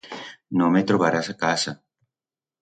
No 0.61 0.69
me 0.75 0.81
trobarás 0.89 1.27
a 1.33 1.35
casa. 1.43 1.73